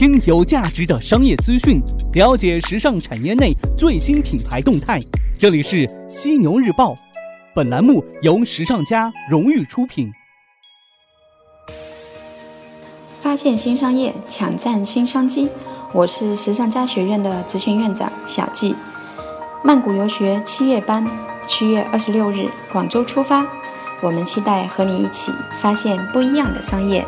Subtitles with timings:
[0.00, 1.78] 听有价值的商业资讯，
[2.14, 4.98] 了解时尚产业内最新品牌动态。
[5.36, 6.94] 这里是犀牛日报，
[7.54, 10.10] 本栏目由时尚家荣誉出品。
[13.20, 15.50] 发现新商业，抢占新商机。
[15.92, 18.74] 我是时尚家学院的执行院长小季。
[19.62, 21.06] 曼谷游学七月班，
[21.46, 23.46] 七月二十六日广州出发。
[24.00, 25.30] 我们期待和你一起
[25.60, 27.04] 发现不一样的商业。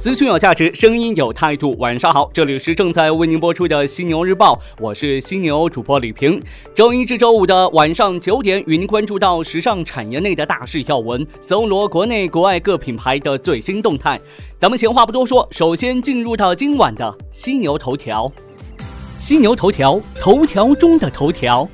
[0.00, 1.74] 资讯有价值，声音有态度。
[1.76, 6.40] 晚上好，这里是正在为您播出的《犀牛日报》，我是犀牛主播李平。
[6.72, 14.20] 周一至周五的晚上九点，与您关注到时尚产业内的大事要闻，搜罗国内国外各品牌的最新动态。
[14.56, 18.30] 咱们闲话不多说，首先进入到今晚的犀牛头条。
[19.18, 21.68] 犀牛头条，头条中的头条。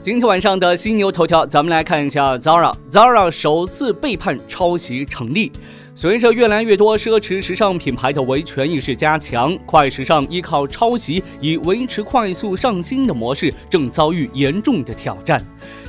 [0.00, 5.52] 今天晚上的犀牛头条，咱们来看一下 Zara，Zara 首次被判抄袭成立。
[5.94, 15.40] 随着越来越多奢侈时尚品牌的维权意识加强，快时尚依靠抄袭以维持快速上新的模式正遭遇严重的挑战。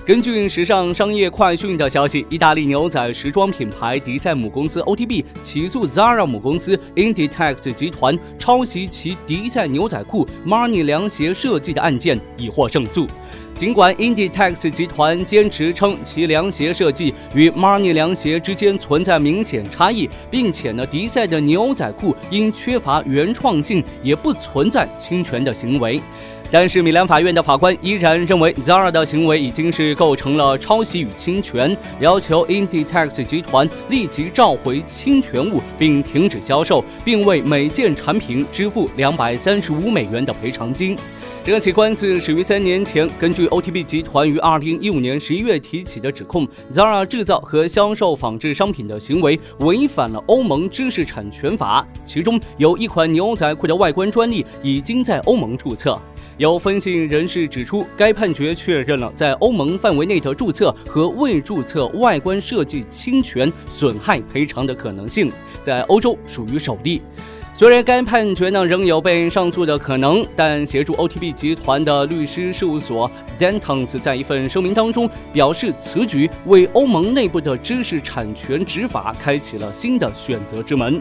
[0.05, 13.07] 根据时尚商业快讯的消息，意大利牛仔时装品牌迪赛母公司 OTB 起诉 Zara 母公司 Inditex 集团抄袭其迪赛牛仔裤 Marni 凉鞋设计的案件已获胜诉。
[13.55, 26.01] 尽管 Inditex 集团坚持称其凉鞋设计与 Marni 凉鞋之间存在明显差异，并且呢，迪赛的牛仔裤因缺乏原创性，也不存在侵权的行为。
[26.51, 40.95] 但是，米兰法院的法官依然认为 Zara 的行为已经是构成了抄袭与侵权，要求 Inditex 集团立即召回侵权物，并停止销售，并为每件产品支付两百三十五美元的赔偿金。
[41.43, 55.99] 这起官司始于三年前，根据 OTB 集团于二零一五年十一月提起的指控，Zara 制造和销售仿制商品的行为违反了欧盟知识产权法，其中有一款牛仔裤的外观专利已经在欧盟注册。
[56.37, 65.29] 有分析人士指出，该判决确认了在欧盟范围内的注册和未注册外观设计侵权损害赔偿的可能性，
[65.61, 67.01] 在欧洲属于首例。
[67.55, 80.99] 虽然该判决呢仍有被上诉的可能，但协助 OTB 集团的律师事务所 Dentons 在一份声明当中表示，此举为欧盟内部的知识产权执法开启了新的选择之门。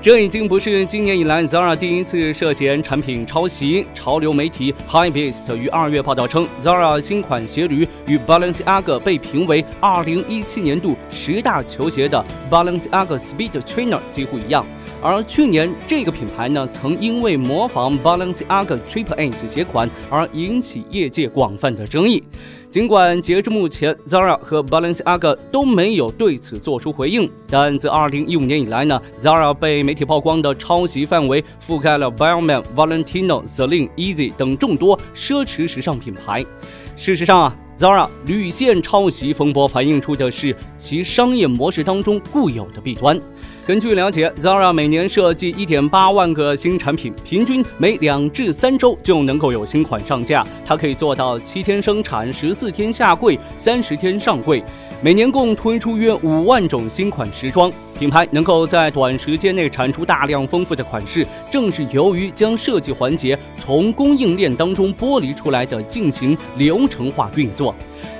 [0.00, 3.86] 这已经不是今年以来 Zara 第一次涉嫌产品抄袭。
[3.94, 14.66] 潮流媒体 Hypebeast 于二月报道称，Zara 新款鞋履与 Balenciaga 被评为2017年度十大球鞋的 Balenciaga Speed Trainer 几乎一样。
[15.02, 22.22] 而去年，这个品牌呢，曾因为模仿 Balenciaga Triple S 鞋款而引起业界广泛的争议。
[22.70, 36.46] 尽管截至目前，Zara 和 Balenciaga 都没有对此做出回应，但自2015年以来呢，Zara 被媒体曝光的抄袭范围覆盖了 Balmain、Valentino、Celine、Easy 等众多奢侈时尚品牌。
[36.96, 43.20] 事实上啊，Zara 屡现抄袭风波，反映出的是其商业模式当中固有的弊端。
[43.64, 50.44] 根据了解，Zara 每年设计一点八万个新产品，平均每两至三周就能够有新款上架。
[50.66, 54.64] 它可以做到七天生产、十四天下柜、三十天上柜，
[55.00, 57.72] 每年共推出约五万种新款时装。
[58.02, 67.72] 品牌能够在短时间内产出大量丰富的款式，正是由于将设计环节从供应链当中剥离出来的进行流程化运作。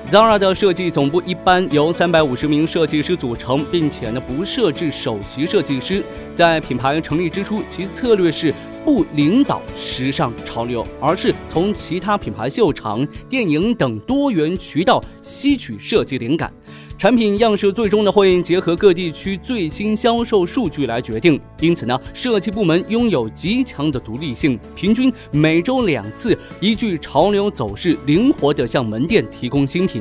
[0.09, 6.01] Zara 的设计总部一般由三百五十名设计师组成，并且呢不设置首席设计师。
[6.33, 8.55] 在品牌成立之初，其策略是
[8.85, 16.53] 不领导时尚潮流，而是从其他品牌秀场、电影等多元渠道吸取设计灵感。
[17.03, 30.01] 产品样式最终呢会结合各地区最新销售数据来决定，因此呢，设计部门拥有极强的独立性，平均每周两次，依据潮流走势灵活地向门店提供新品。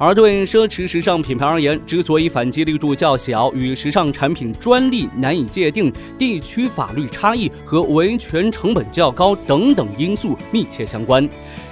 [0.00, 11.28] 而对奢侈时尚品牌而言，之所以反击力度较小，与时尚产品专利难以界定、地区法律差异和维权成本较高等等因素密切相关。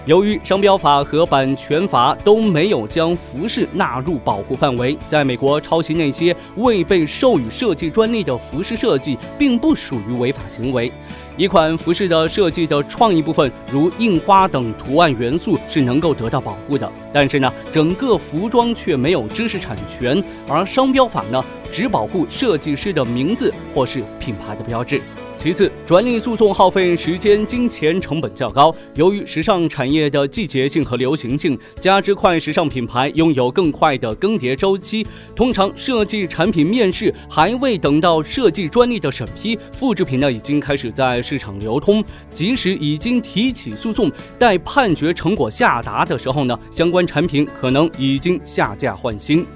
[0.07, 10.91] 由于商标法和版权法都没有将服饰纳入保护范围，在美国抄袭那些未被授予设计专利的服饰设计，并不属于违法行为。
[11.37, 24.99] 一款服饰的设计的创意部分，如印花等图案元素是能够得到保护的，但是呢，整个服装却没有知识产权，而商标法呢，只保护设计师的名字或是品牌的标志。
[25.37, 28.75] 其次，专利诉讼耗费时间、金钱成本较高。
[28.95, 42.03] 由于时尚产业的季节性和流行性，加之快时尚品牌拥有更快的更迭周期，通常设计产品面世还未等到设计专利的审批，复制品呢已经开始在市场流通。
[42.31, 49.47] 即使已经提起诉讼，待判决成果下达的时候呢，相关产品可能已经下架换新。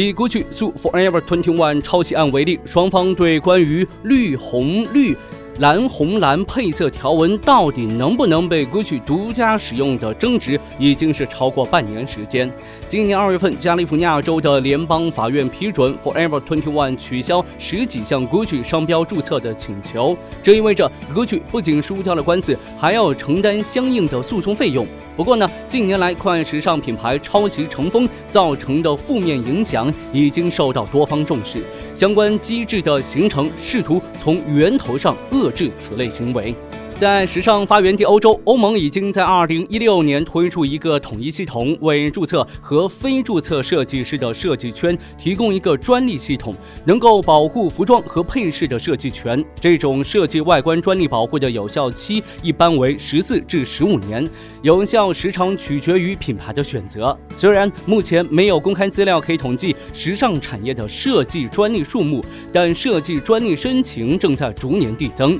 [0.00, 5.16] 以 GUCCI 诉 Forever Twenty One 抄袭案为例，双方对关于绿红绿。
[5.60, 12.52] 蓝红蓝配色条纹到底能不能被 GUCCI 独家使用的争执，已经是超过半年时间。
[12.88, 24.84] 今年二月份，加利福尼亚州的联邦法院批准 Forever Twenty One 取消十几项 GUCCI 商标注册的请求，这意味着 GUCCI 不仅输掉了官司，还要承担相应的诉讼费用。
[25.16, 31.62] 不过呢，近年来快时尚品牌抄袭成风造成的负面影响已经受到多方重视，
[31.94, 36.52] 相关机制的形成试图从源头上遏制此类行为。
[36.96, 46.54] 在时尚发源地欧洲，欧盟已经在二零一六年推出一个统一系统，为注册和非注册设计师的设计圈提供一个专利系统，
[46.84, 49.44] 能够保护服装和配饰的设计权。
[49.60, 54.26] 这种设计外观专利保护的有效期一般为十四至十五年，
[54.62, 57.16] 有效时长取决于品牌的选择。
[57.34, 65.38] 虽然目前没有公开资料可以统计时尚产业的设计专利数目，但设计专利申请正在逐年递增。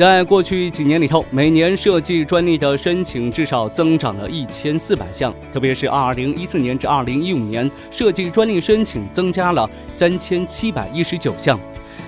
[0.00, 11.60] 在过去几年里头，每年设计专利的申请至少增长了一千四百项，特别是二零一四年至二零一五年，设计专利申请增加了三千七百一十九项。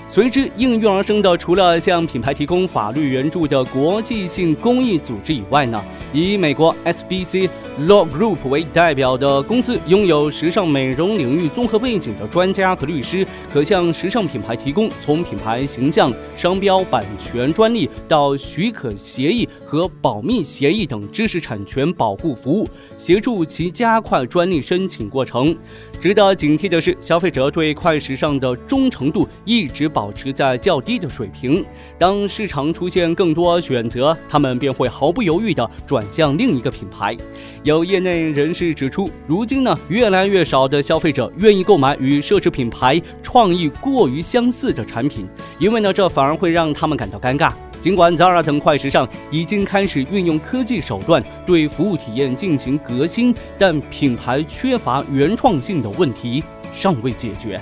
[0.09, 5.85] 随之应运而生的，除了向品牌提供法律援助的国际性公益组织以外呢，
[6.15, 7.51] 以美国 SBC。
[7.81, 25.57] Law Group 为代表的公司拥有时尚美容领域综合背景的专家和律师，可向时尚品牌提供从品牌形象、商标版权专利到许可协议和保密协议等知识产权保护服务，协助其加快专利申请过程。
[25.99, 31.65] 值得警惕的是，消费者对快时尚的忠诚度一直保持在较低的水平。
[31.99, 37.17] 当市场出现更多选择，他们便会毫不犹豫地转向另一个品牌。
[37.65, 45.29] 有业内人士指出，如今呢，越来越少的消费者愿意购买与奢侈品牌创意过于相似的产品，
[45.61, 47.53] 因为呢，这反而会让他们感到尴尬。
[47.81, 56.43] 尽管 Zara 等快时尚已经开始运用科技手段对服务体验进行革新，但品牌缺乏原创性的问题
[56.75, 57.61] 尚未解决。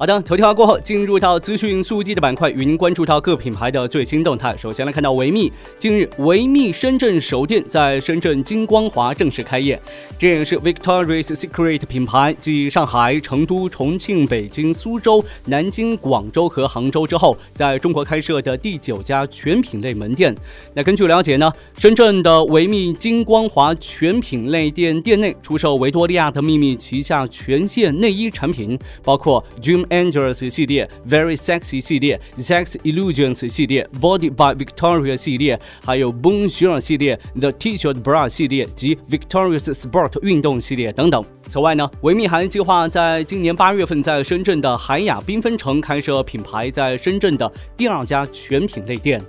[0.00, 4.56] 好的，头条过后，进入到资讯速递的板块，与您关注到各品牌的最新动态。
[4.56, 9.78] 首先来看到维密，近日维密深圳首店在深圳金光华正式开业，
[10.18, 20.34] 这也是 Victoria's Secret 品牌继上海、成都、重庆、北京、苏州、南京、广州和杭州之后，在中国开设的第九家全品类门店。
[20.72, 29.84] 那根据了解呢，深圳的维密金光华全品类店店内出售维多利亚的秘密旗下全线内衣产品，包括 Dream。
[29.90, 40.20] Angels 系列、Very Sexy 系列、Sex Illusions 系列、Body by Victoria 系列，还有 Bonjour 系列、The T-shirt Bra 系列及 Victoria's Sport
[40.22, 41.24] 运动系列等等。
[41.48, 49.20] 此外呢，维密还计划在今年八月份在深圳的海雅缤纷城开设品牌在深圳的第二家全品类店。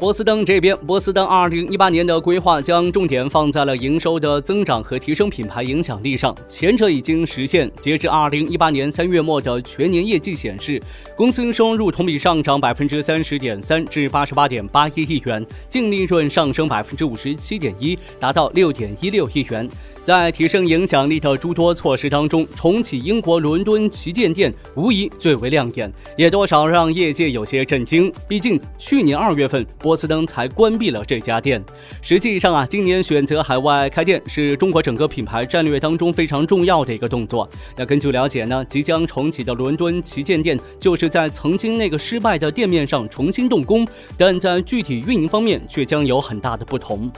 [0.00, 7.70] 波司登这边，波司登二零一八年的规划将重点放在了营收的增长和提升品牌影响力上，前者已经实现。
[7.82, 10.82] 截至二零一八年三月末的全年业绩显示，
[11.14, 19.68] 公司收入同比上涨百分之三十点三至八十八点八一亿元，净利润上升百分之五十七点一，达到六点一六亿元。
[20.02, 28.12] 在提升影响力的诸多措施当中，重启英国伦敦旗舰店无疑最为亮眼，也多少让业界有些震惊。
[28.26, 31.62] 毕竟去年二月份波司登才关闭了这家店。
[32.00, 37.48] 实际上啊，今年选择海外开店是中国整个品牌战略当中非常重要的一个动作。
[37.76, 47.10] 那根据了解呢，即将重启的伦敦旗舰店就是在曾经那个失败的店面上重新动工，但在具体运营方面却将有很大的不同。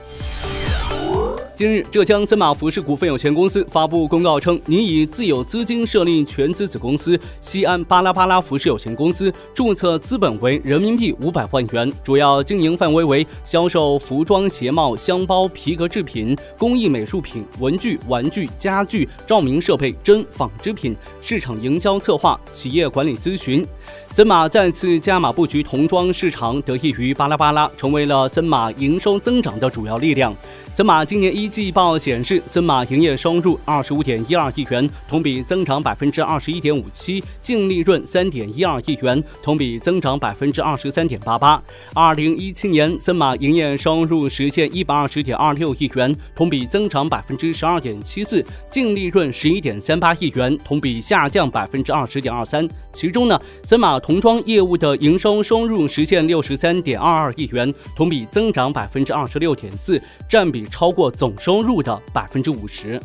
[1.54, 23.62] 近日，浙江森马服饰股份有限公司发布公告称，拟以自有资金设立全资子公司西安巴拉巴拉服饰有限公司，注册资本为人民币五百万元，主要经营范围为销售服装、鞋帽、箱包、皮革制品、工艺美术品、文具、玩具、家具、照明设备、针纺织品、市场营销策划、企业管理咨询。
[24.10, 30.34] 森马再次加码布局童装市场，得益于巴拉巴拉，成为了森马营收增长的主要力量。
[30.74, 41.62] 森马今年一季报显示，森马营业收入二十五点一二亿元，同比增长百分之二十一点五七，净利润三点一二亿元，同比增长百分之二十三点八八。
[41.92, 52.66] 二零一七年，森马营业收入实现一百二十点二六亿元，同比增长百分之十二点七四，净利润十一点三八亿元，同比下降百分之二十点二三。
[52.94, 63.00] 其中呢，森马童装业务的营收收入实现六十三点二二亿元，同比增长百分之二十六点四，占比超过总收入的百分之五十。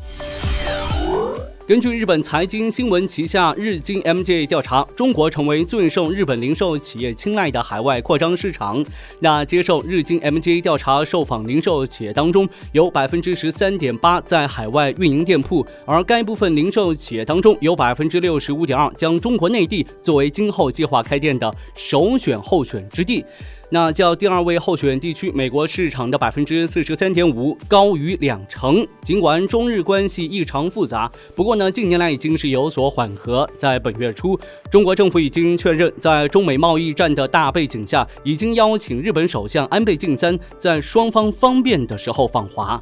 [1.68, 8.82] 根据日本财经新闻旗下日经 MJ 调查，中国成为最受日本零售企业青睐的海外扩张市场。
[9.20, 23.26] 那接受日经 MJ 调查受访零售企业当中，有百分之十三点八在海外运营店铺，而该部分零售企业当中，有百分之六十五点二将中国内地作为今后计划开店的首选候选之地。
[23.70, 28.88] 那较第二位候选地区美国市场的百分之四十三点五高于两成。
[29.02, 33.50] 尽管中日关系异常复杂，不过呢，近年来已经是有所缓和。
[33.58, 34.40] 在本月初，
[34.72, 42.82] 中国政府已经确认，在中美贸易战的大背景下，已经邀请日本首相安倍晋三在双方方便的时候访华。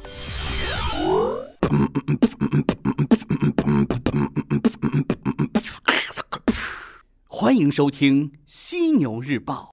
[7.26, 9.70] 欢迎收听《犀牛日报》。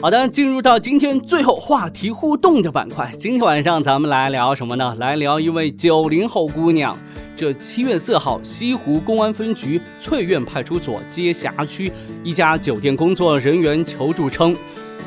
[0.00, 3.12] 好的，进入到今天最后话题互动的板块。
[3.18, 4.94] 今天晚上咱们来聊什么呢？
[5.00, 6.96] 来聊一位九零后姑娘。
[7.36, 11.90] 这七月四号，西湖公安分局翠苑派出所接辖区
[12.22, 14.54] 一家酒店工作人员求助称，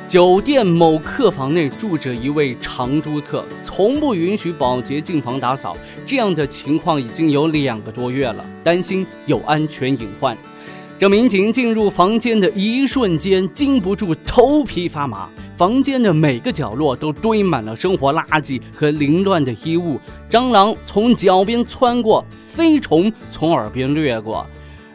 [0.10, 5.78] 酒店某客房内住着一位长租客，从不允许保洁进房打扫。
[6.06, 10.38] 这样的情况已经有两个多月了，担心有安全隐患。
[11.02, 15.28] 这民警进入房间的一瞬间，禁不住头皮发麻。
[15.58, 24.46] 房间的每个角落都堆满了生活垃圾和凌乱的衣物，蟑螂从脚边窜过，飞虫从耳边掠过。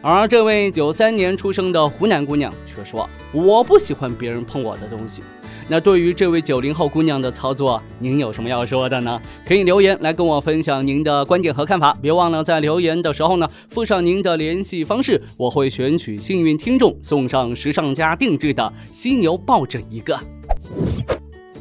[0.01, 5.21] 而这位九三年出生的湖南姑娘却说：“我不喜欢别人碰我的东西。”
[5.69, 9.21] 那对于这位九零后姑娘的操作，您有什么要说的呢？
[9.45, 11.97] 可以留言来跟我分享您的观点和看法。
[12.01, 20.17] 别忘了在留言的时候呢，附上您的联系方式，我会选取幸运听众送上时尚家定制的犀牛抱枕一个。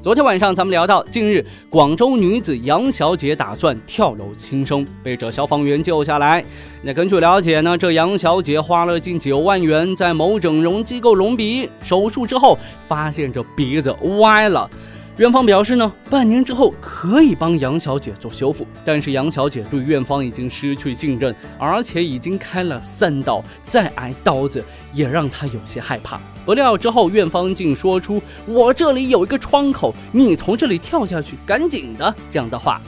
[0.07, 6.45] 昨天晚上咱们聊到，近日广州女子杨小姐打算跳楼轻生，被这消防员救下来。
[6.81, 14.71] 那根据了解呢，这杨小姐花了近九万元在某整容机构隆鼻，手术之后发现这鼻子歪了。
[15.17, 26.21] 院方表示呢，半年之后可以帮杨小姐做修复，但是杨小姐对院方已经失去信任，而且已经开了三刀，再挨刀子也让她有些害怕。
[26.47, 32.81] 不料之后院方竟说出“我这里有一个窗口，你从这里跳下去，赶紧的”这样的话。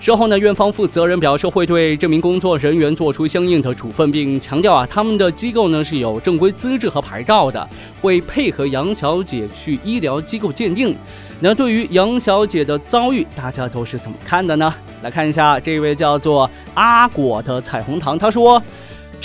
[0.00, 7.68] 之后呢，院方负责人表示会对这名工作人员做出相应的处分，并强调啊，他们的机构呢是有正规资质和牌照的，
[8.00, 10.96] 会配合杨小姐去医疗机构鉴定。
[11.40, 14.74] 那对于杨小姐的遭遇，大家都是怎么看的呢？
[15.02, 18.62] 来看一下这位叫做阿果的彩虹糖，他说。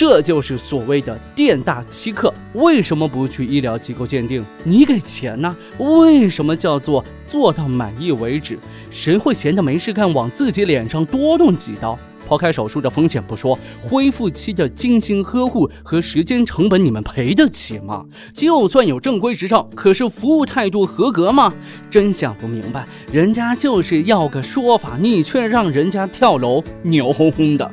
[0.00, 2.32] 这就是所谓的店大欺客。
[2.54, 4.42] 为什么不去医疗机构鉴定？
[4.64, 5.54] 你给钱呢？
[5.76, 8.58] 为什么叫做做到满意为止？
[8.90, 11.98] 谁会闲着没事干往自己脸上多动几刀？
[12.26, 18.02] 抛开手术的风险不说，恢复期的精心呵护和时间成本，你们赔得起吗？
[18.32, 21.52] 就算有正规执照，可是服务态度合格吗？
[21.90, 27.70] 真想不明白，人家就是要个说法，你却让人家跳楼，牛哄哄的。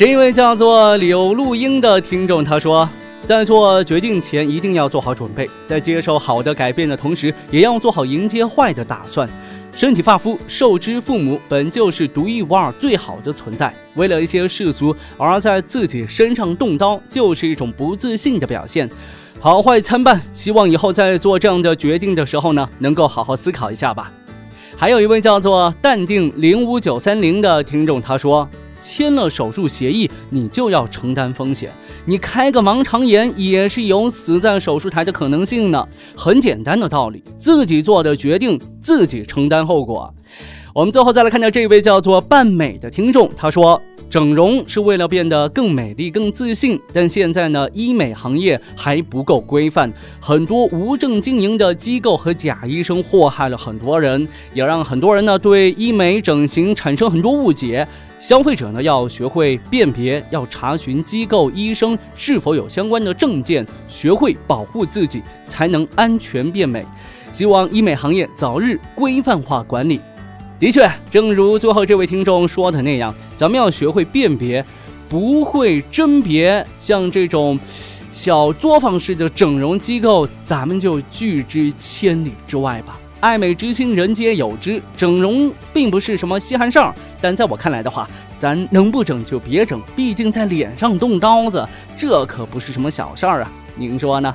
[0.00, 2.88] 这一位叫做柳露英的听众，他说，
[3.22, 9.28] 在做决定前一定要做好准备，在接受好的改变的同时，也要做好迎接坏的打算。
[9.74, 13.74] 身体发肤受之父母，本就是独一无二、最好的存在。
[13.94, 18.88] 为了一些世俗而在自己身上动刀，就是一种不自信的表现。
[19.38, 24.10] 好坏参半，希望以后在做这样的决定的时候呢，能够好好思考一下吧。
[24.78, 28.48] 还有一位叫做淡定零五九三零的听众，他说。
[28.80, 31.70] 签了手术协议，你就要承担风险。
[32.06, 35.86] 你开个盲肠炎也是有死在手术台的可能性呢。
[36.16, 40.12] 很简单的道理，自己做的决定，自己承担后果。
[40.74, 57.86] 我们最后再来看到这位叫做半美的听众，他说：整容是为了变得更美丽、更自信，但现在呢，医美行业还不够规范，很多无证经营的机构和假医生祸害了很多人，也让很多人呢对医美整形产生很多误解。
[58.20, 66.84] 消费者呢要学会辨别，要查询机构医生是否有相关的证件，学会保护自己，才能安全变美。
[67.32, 69.98] 希望医美行业早日规范化管理。
[70.58, 74.62] 的确，正如最后这位听众说的那样，咱们要学会辨别，
[75.08, 77.58] 不会甄别，像这种
[78.12, 83.00] 小作坊式的整容机构，咱们就拒之千里之外吧。
[83.20, 86.94] 爱美之心，人皆有之，整容并不是什么稀罕事儿。
[87.20, 88.08] 但在我看来的话，
[88.38, 93.52] 咱能不整就别整，毕竟在脸上动刀子，这可不是什么小事儿啊。
[93.74, 94.34] 您说呢？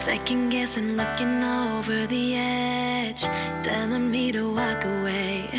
[0.00, 3.20] Second guessing, looking over the edge,
[3.62, 5.50] telling me to walk away.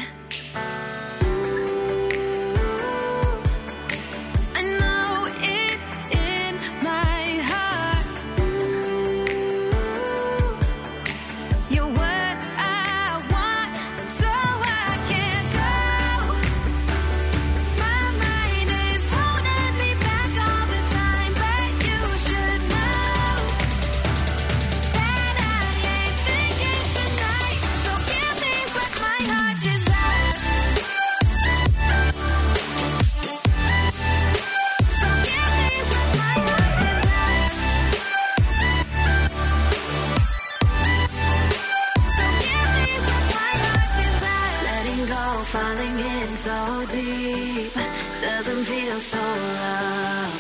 [46.41, 47.71] So deep
[48.19, 50.31] doesn't feel so wrong.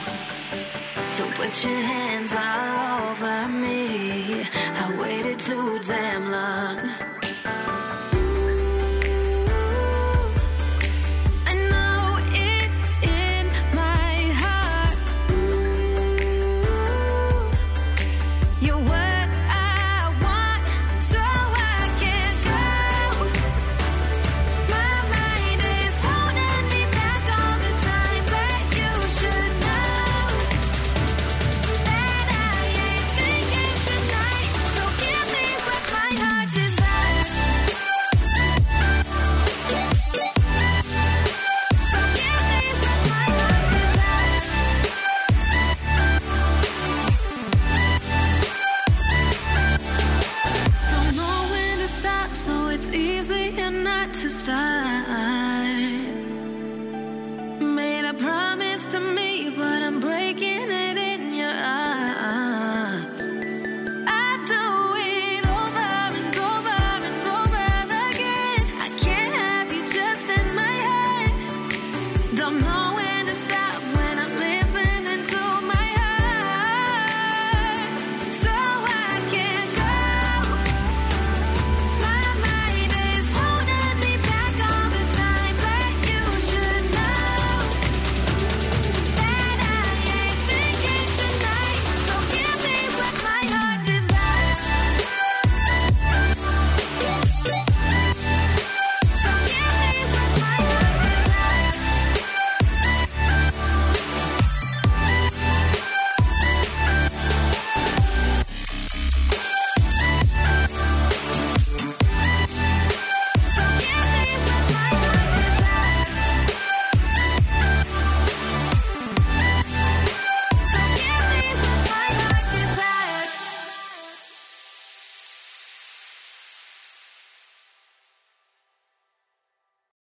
[1.11, 4.43] So put your hands all over me.
[4.83, 6.90] I waited too damn long.